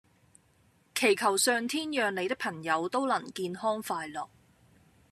[0.95, 4.29] 祈求上天讓你的朋友都能健康快樂